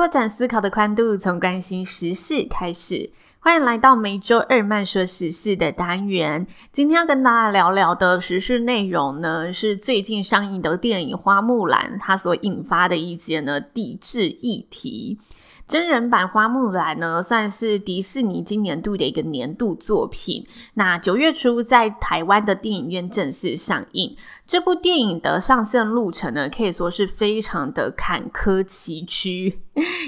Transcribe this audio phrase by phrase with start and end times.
[0.00, 3.10] 拓展思考的宽度，从关心时事开始。
[3.38, 6.46] 欢迎来到每周二慢说时事的单元。
[6.72, 15.18] 今天要跟大家聊聊的时事内容呢，是最近上映的电影《花木兰》它所引发的一些呢抵制议题。
[15.66, 20.44] 真人版《花木兰》呢，算是迪士尼今年度的一个年度作品。
[20.74, 24.16] 那九月初在台湾的电影院正式上映。
[24.44, 29.58] 这部电影的上线路程呢，可以说是非常的坎坷崎岖，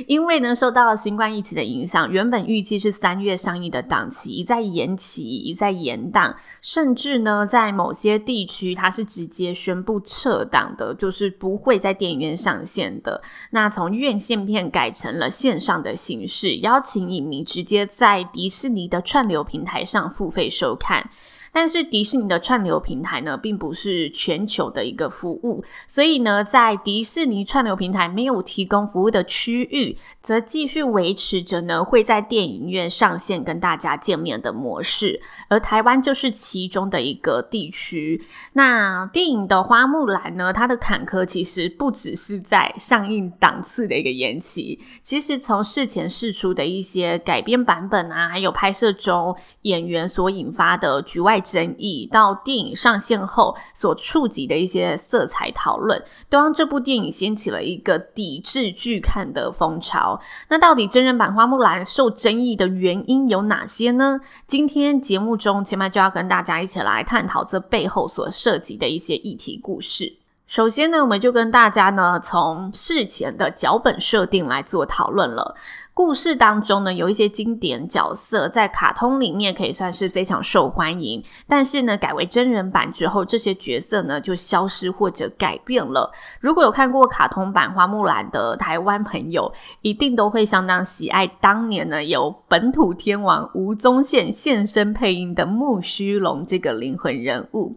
[0.07, 13.23] 因为呢，受到了新冠疫情的影响，原本预计是三月上映的档期一再延期，一再延档，甚至呢，在某些地区它是直接宣布撤档的，就是不会在电影院上线的。
[13.51, 21.11] 那从院线片改成了线上的形式，邀请影迷直接在迪士尼的串流平台上付费收看。
[21.53, 38.25] 但是迪士尼的串流平台呢，并不是全球的一个服务，所以呢，在迪士尼串流平台没有提供服务的区域，则继续维持着呢，会在电影院上线跟大家见面的模式，而台湾就是其中的一个地区。
[38.55, 60.21] 那电影的花木兰呢，它的坎坷其实不只是在上映档次的一个延期，其实从事前试出的一些改编版本啊，还有拍摄中演员所引发的局外争议到电影上线后所触及的一些色彩讨论，都让这部电影掀起了一个抵制拒看的风潮。
[60.49, 64.21] 那到底真人版花木兰受争议的原因有哪些呢？
[64.47, 70.17] 今天节目中，前面就要跟大家一起来探讨这背后所涉及的一些议题故事。
[70.47, 75.55] 首先呢，我们就跟大家呢从事前的脚本设定来做讨论了。
[75.95, 86.11] 故事当中呢，有一些经典角色在卡通里面可以算是非常受欢迎，但是呢，改为真人版之后，这些角色呢就消失或者改变了。
[86.41, 97.77] 如果有看过卡通版花木兰的台湾朋友，一定都会相当喜爱当年呢由本土天王吴宗宪现身配音的木须龙这个灵魂人物。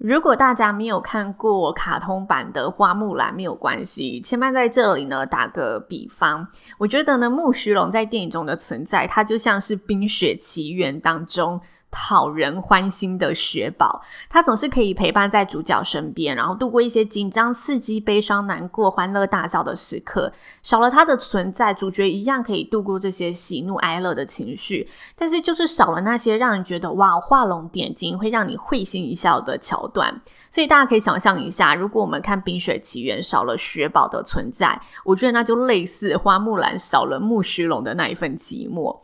[0.00, 4.18] 如果大家没有看过卡通版的花木兰，没有关系。
[4.22, 6.46] 千嫚在这里呢，打个比方，
[6.78, 11.60] 我觉得呢，木须龙在电影中的存在，它就像是《冰雪奇缘》当中。
[11.90, 20.32] 讨人欢心的雪宝，他总是可以陪伴在主角身边，然后度过一些紧张、刺激、悲伤、难过、欢乐、大笑的时刻。
[20.62, 30.20] 少了他的存在，主角一样可以度过这些喜怒哀乐的情绪，但是就是少了那些让人觉得哇，画龙点睛，会让你会心一笑的桥段。
[30.52, 38.98] 所以大家可以想象一下，如果我们看《冰雪奇缘》少了雪宝的存在，我觉得那就类似花木兰少了木须龙的那一份寂寞。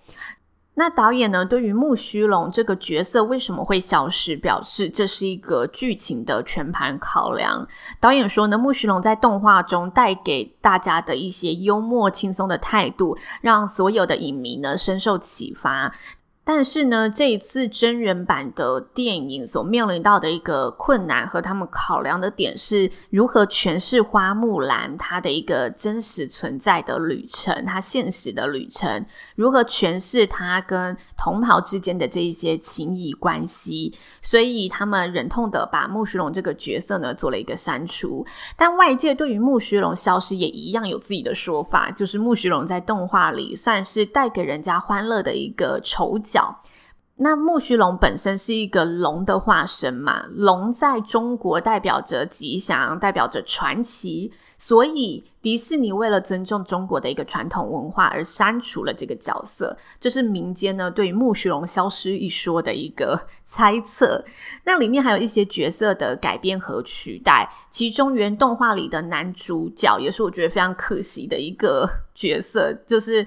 [0.79, 7.67] 那导演呢，对于木须龙这个角色为什么会消失，表示这是一个剧情的全盘考量。
[7.99, 15.95] 导演说呢，木须龙在动画中带给大家的一些幽默轻松的态度，让所有的影迷呢深受启发。
[16.49, 33.93] 但是呢，这一次真人版的电影所面临到的一个困难和他们考量的点是如何诠释花木兰她的一个真实存在的旅程，她现实的旅程，如何诠释她跟同袍之间的这一些情谊关系，
[34.23, 38.25] 所以他们忍痛的把木须龙这个角色呢做了一个删除。
[38.57, 46.36] 但外界对于木须龙消失也一样有自己的说法，就是木须龙在动画里算是带给人家欢乐的一个丑角。
[47.19, 64.23] 那木须龙本身是一个龙的化身嘛，龙在中国代表着吉祥，代表着传奇，所以迪士尼为了尊重中国的一个传统文化而删除了这个角色，这是民间呢对于木须龙消失一说的一个猜测。
[64.65, 73.27] 那里面还有一些角色的改编和取代，其中原动画里的男主角也是我觉得非常可惜的一个角色，就是。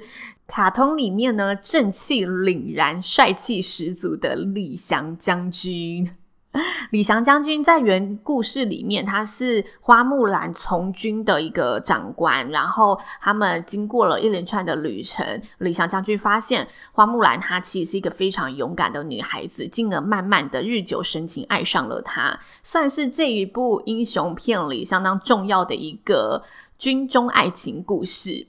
[0.49, 6.11] 卡通里面呢，正气凛然、帅气十足的李翔将军，
[6.89, 12.49] 李祥将军在原故事里面，他是花木兰从军的一个长官。
[12.49, 26.43] 然后他们经过了一连串的旅程，李祥将军发现花木兰她其实是一个非常勇敢的女孩子，进而慢慢的日久生情，爱上了她，算是这一部英雄片里相当重要的一个
[26.79, 28.47] 军中爱情故事。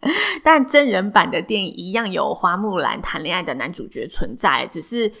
[0.42, 5.12] 但真人版的电影一样有花木兰谈恋爱的男主角存在，只是。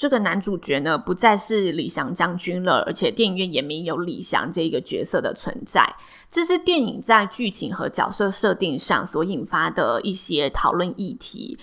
[0.00, 5.92] 这个男主角呢，不再是李翔将军了，而且电影院也没有李翔这一个角色的存在。
[6.30, 11.58] 这是电影在剧情和角色设定上所引发的一些讨论议题。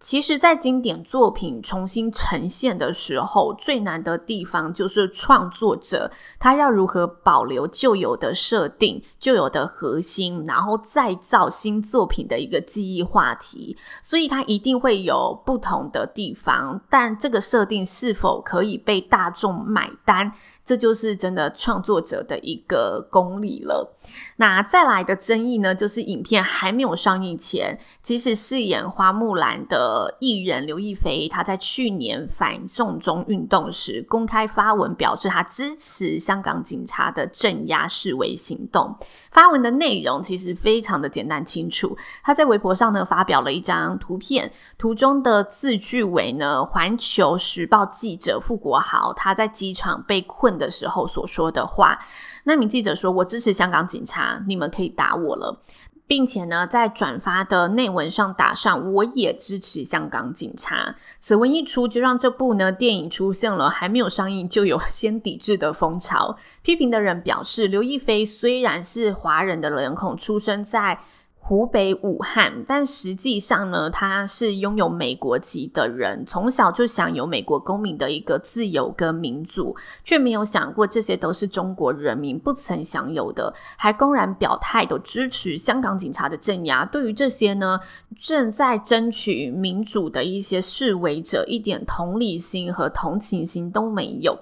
[0.00, 13.76] 其实，在经典作品重新呈现的时候，最难的地方就是创作者他要如何保留旧有的设定、旧有的核心，然后再造新作品的一个记忆话题。
[14.00, 20.32] 所以，他一定会有不同的地方，但这个设定是否可以被大众买单？
[20.64, 23.96] 这就是真的创作者的一个功力了。
[24.36, 38.94] 那再来的争议呢，就是影片还没有上映前，其实饰演花木兰的呃艺人刘亦菲，她在去年反送中运动时公开发文表示，她支持香港警察的镇压示威行动。
[39.30, 51.98] 发文的内容其实非常的简单清楚，她在微博上呢发表了一张图片，图中的字句为呢《环球时报》记者傅国豪，他在机场被困的时候所说的话，
[52.44, 55.62] 那名记者说：“我支持香港警察，你们可以打我了。”
[56.08, 60.96] 并且呢，在转发的内文上打上“我也支持香港警察”。
[61.20, 66.38] 此文一出，就让这部呢电影出现了还没有上映就有先抵制的风潮。
[66.62, 70.98] 批评的人表示，刘亦菲虽然是华人的脸孔，出生在
[71.48, 79.74] 湖北武汉，但实际上呢，他是拥有美国籍的人，从小就享有美国公民的一个自由跟民主，
[80.04, 86.84] 却没有想过这些都是中国人民不曾享有的，还公然表态的支持香港警察的镇压。
[86.84, 87.80] 对于这些呢，
[88.20, 94.38] 正在争取民主的一些示威者，一点同理心和同情心都没有。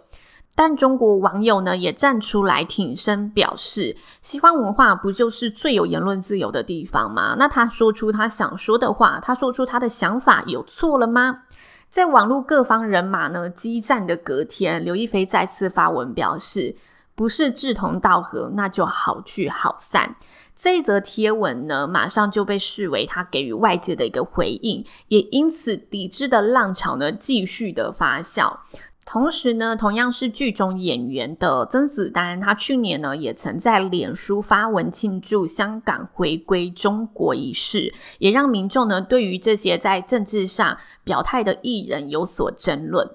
[0.57, 7.37] 但中国网友呢也站出来挺身表示，西方文化不就是最有言论自由的地方吗？
[7.39, 11.43] 那他说出他想说的话，他说出他的想法，有错了吗？
[11.91, 16.75] 在网络各方人马呢激战的隔天，刘亦菲再次发文表示，
[17.15, 20.17] 不是志同道合，那就好聚好散。
[20.57, 28.61] 这一则贴文呢，马上就被视为他给予外界的一个回应，也因此抵制的浪潮呢继续的发酵。
[29.07, 43.09] 同时呢，同样是剧中演员的甄子丹，他去年呢也曾在脸书发文庆祝香港回归中国一事，也让民众呢对于这些在政治上表态的艺人有所争论。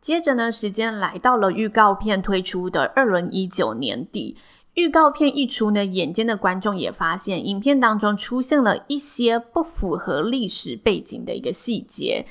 [0.00, 4.36] 接着呢，时间来到了预告片推出的二零一九年底，
[4.74, 12.26] 预告片一出呢，眼尖的观众也发现影片当中出现了一些不符合历史背景的一个细节。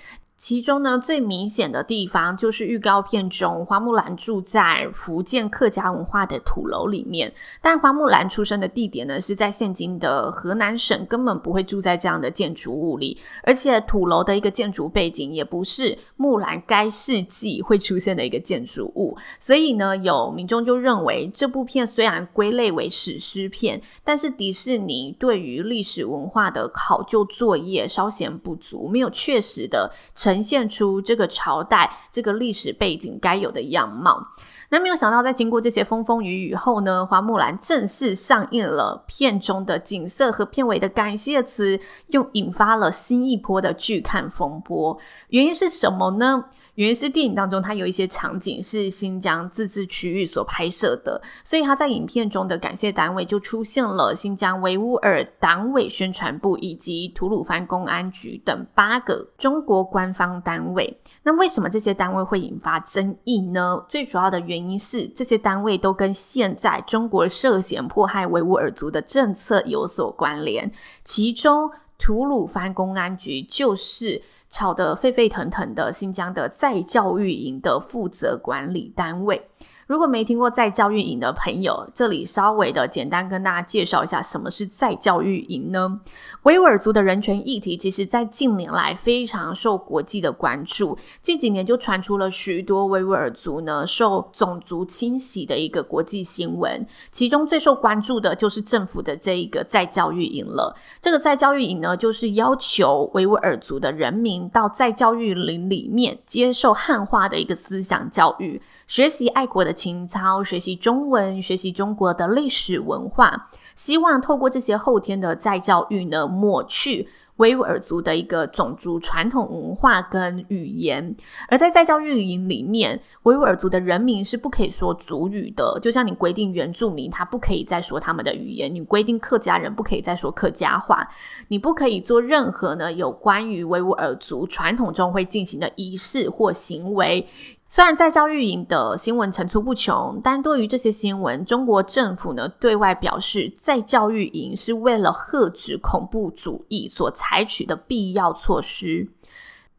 [0.47, 7.33] 其中呢，最明显的地方就是预告片中花木兰住在福建客家文化的土楼里面，
[7.63, 30.34] 但花木兰出生的地点呢是在现今的河南省，根本不会住在这样的建筑物里，而且土楼的一个建筑背景也不是木兰该世纪会出现的一个建筑物，所以呢，有民众就认为这部片虽然归类为史诗片，但是迪士尼对于历史文化的考究作业稍显不足，没有确实的成。
[30.35, 34.27] 呈现出这个朝代、这个历史背景该有的样貌。
[34.69, 39.05] 那没有想到，在经过这些风风雨雨后呢，花木兰正式上映了。
[39.07, 44.97] 片中的景色和片尾的感谢词，又引发了新一波的剧看风波。
[45.29, 46.45] 原因是什么呢？
[46.75, 60.99] 原因是电影当中，它有一些场景是新疆自治区域所拍摄的，所以它在影片中的感谢单位就出现了新疆维吾尔党委宣传部以及吐鲁番公安局等八个中国官方单位。
[61.23, 63.81] 那为什么这些单位会引发争议呢？
[63.87, 70.69] 最主要的原因是这些单位都跟现在中国涉嫌迫害维吾尔族的政策有所关联，
[71.05, 74.21] 其中吐鲁番公安局就是。
[74.55, 79.49] 吵得沸沸腾腾的新疆的在教育营的负责管理单位，
[79.87, 85.99] 如果没听过再教育营的朋友，这里稍微的简单跟大家介绍一下什么是再教育营呢？
[86.41, 90.97] 维吾尔族的人权议题，其实在近年来非常受国际的关注。
[91.21, 100.75] 近几年就传出了许多维吾尔族呢受种族清洗的一个国际新闻，其中最受关注的就是政府的这一个再教育营了。
[100.99, 108.59] 这个再教育营呢，就是要求维吾尔族的人民到再教育营里面接受汉化的一个思想教育。
[108.87, 121.15] 学习爱国的情操，学习中文，学习中国的历史文化，希望透过这些后天的再教育呢，抹去维吾尔族的一个种族传统文化跟语言。
[121.49, 131.05] 而在再教育营里面，维吾尔族的人民是不可以说族语的，就像你规定原住民他不可以再说他们的语言，你规定客家人不可以再说客家话，
[131.47, 137.27] 你不可以做任何呢有关于维吾尔族传统中会进行的仪式或行为。
[137.67, 149.09] 虽然在教育营的新闻层出不穷，但对于这些新闻，中国政府呢对外表示，在教育营是为了遏止恐怖主义所采取的必要措施，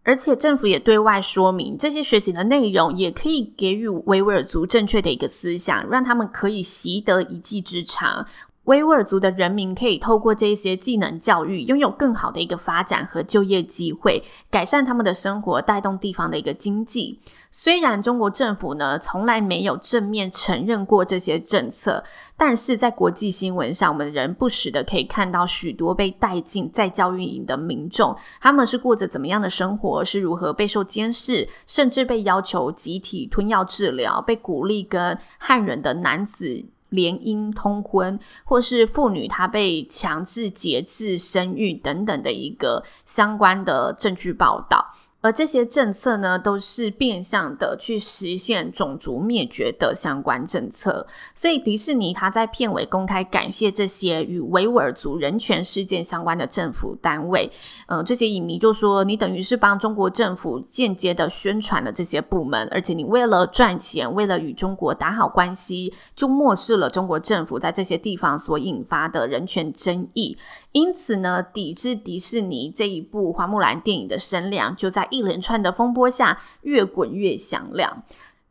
[0.02, 8.26] 而且政府也对外说明，这些学习的内容也可以给予维吾尔族正确的一个思想，让他们可以习得一技之长。
[8.66, 17.20] 维吾尔族的人民可以透过这些技能教育，拥有更好的一个发展和就业机会，改善他们的生活，带动地方的一个经济。
[17.52, 22.02] 虽然中国政府呢从来没有正面承认过这些政策，
[22.36, 36.66] 但是在国际新闻上，我们人不时的可以看到许多被带进再教育营的民众，他们是过着怎么样的生活，是如何备受监视，甚至被要求集体吞药治疗，被鼓励跟汉人的男子。
[36.96, 44.84] 联姻通婚，或是妇女她被强制节制生育等等的一个相关的证据报道。
[45.22, 51.06] 而这些政策呢，都是变相的去实现种族灭绝的相关政策。
[51.34, 57.50] 所以迪士尼他在片尾公开感谢这些与维吾尔族人权事件相关的政府单位。
[57.88, 70.38] 嗯、这些影迷就说，你等于是帮中国政府间接的宣传了这些部门，而且你为了赚钱，为了与中国打好关系，就漠视了中国政府在这些地方所引发的人权争议。
[70.72, 78.02] 因此呢，抵制迪士尼这一部花木兰电影的声量就在一连串的风波下越滚越响亮。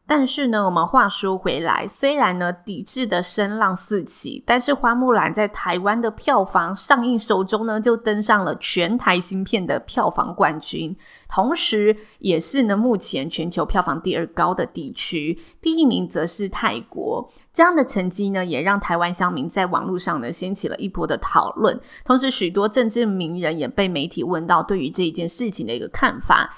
[0.08, 10.96] 但是呢，我们话说回来，虽然呢抵制的声浪四起，但是花木兰在台湾的票房上映首周呢就登上了全台新片的票房冠军，
[11.28, 17.32] 同时也是呢目前全球票房第二高的地区，第一名则是泰国。
[17.52, 21.80] 这样的成绩呢，也让台湾乡民在网络上呢掀起了一波的讨论。
[22.04, 26.54] 同时，许多政治名人也被媒体问到对于这一件事情的一个看法。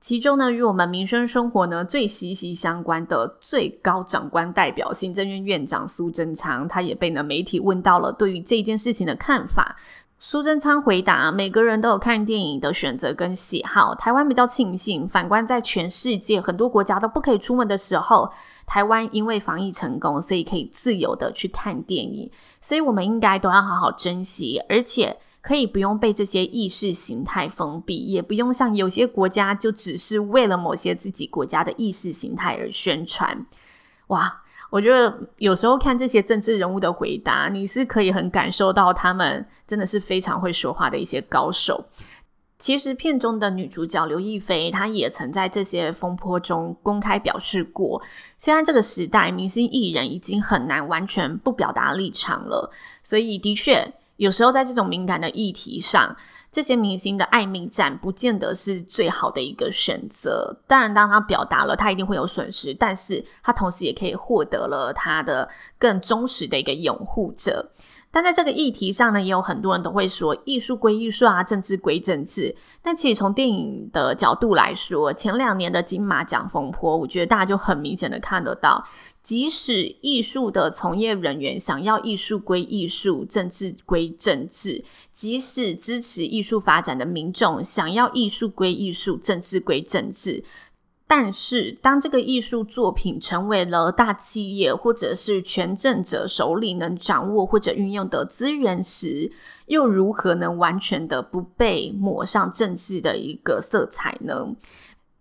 [0.00, 9.76] 其中呢，与我们民生生活呢最息息相关的最高长官代表行政院院长苏贞昌，他也被呢媒体问到了对于这件事情的看法。
[10.22, 13.94] 苏贞昌回答：“每个人都有看电影的选择跟喜好。
[13.94, 18.30] 台湾比较庆幸，反观在全世界很多国家都不可以出门的时候，
[18.66, 22.30] 台湾因为防疫成功，所以可以自由的去看电影。
[22.60, 33.46] 所以我们应该都要好好珍惜，而且可以不用被这些意识形态封闭，也不用像有些国家就只是为了某些自己国家的意识形态而宣传。
[34.08, 41.86] 哇！”我觉得有时候看这些政治人物的回答，你是可以很感受到他们真的是非常会说话的一些高手。
[42.56, 48.00] 其实片中的女主角刘亦菲，她也曾在这些风波中公开表示过，
[48.38, 52.70] 现在这个时代，明星艺人已经很难完全不表达立场了。
[53.02, 56.14] 所以的确，有时候在这种敏感的议题上，
[56.52, 60.54] 这些明星的爱命战不见得是最好的一个选择。
[60.66, 65.48] 当然，当他表达了，他一定会有损失，但是他同时也可以获得了他的
[65.78, 67.70] 更忠实的一个拥护者。
[68.10, 72.54] 但在这个议题上呢，也有很多人都会说，艺术归艺术啊，政治归政治。
[72.82, 78.84] 但其实从电影的角度来说，前两年的金马奖风波，我觉得大家就很明显的看得到。
[79.22, 90.42] 即使艺术的从业人员想要艺术归艺术，政治归政治；即使支持艺术发展的民众想要艺术归艺术，政治归政治，
[91.06, 99.30] 但是当这个艺术作品成为了大企业或者是权政者手里能掌握或者运用的资源时，
[99.66, 104.56] 又如何能完全的不被抹上政治的一个色彩呢？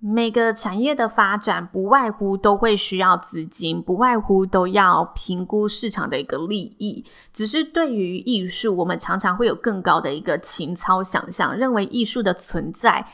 [0.01, 7.03] 每个产业的发展不外乎都会需要资金，不外乎都要评估市场的一个利益。
[7.33, 13.05] 只是对于艺术，我们常常会有更高的一个情操想象，认为艺术的存在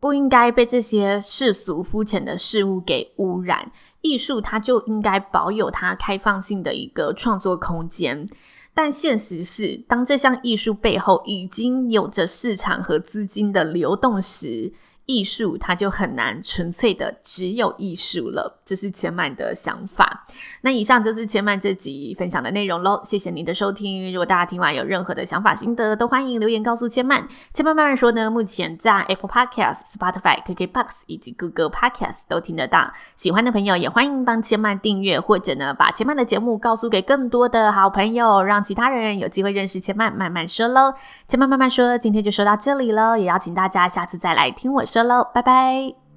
[0.00, 3.70] 不应该被这些世俗肤浅的事物给污染。
[4.00, 8.26] 艺术它就应该保有它开放性的一个创作空间。
[8.72, 14.72] 但现实是，当这项艺术背后已经有着市场和资金的流动时，
[15.10, 20.24] 艺术它就很难纯粹的只有艺术了，这是千曼的想法。
[20.60, 24.12] 那以上就是千曼这集分享的内容喽，谢谢您的收听。
[24.12, 27.26] 如果大家听完有任何的想法心得，都欢迎留言告诉千曼。
[27.52, 32.92] 千嫚慢慢说呢，目前在 Apple Podcast、Spotify、KKBox 以及 Google Podcast 都听得到。
[33.16, 40.94] 喜欢的朋友也欢迎帮千曼订阅，或者呢把千曼的节目告诉给更多的好朋友，让其他人有机会认识千曼慢慢说喽。
[41.26, 45.08] 千嫚慢慢说，今天就说到这里喽，也邀请大家下次再来听我说说。
[45.08, 46.09] 喽，拜拜。